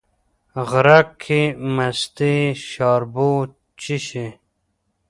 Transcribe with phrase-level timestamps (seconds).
[0.69, 1.41] غرک کې
[1.75, 2.35] مستې
[2.69, 3.31] شاربو،
[3.81, 4.27] چې شي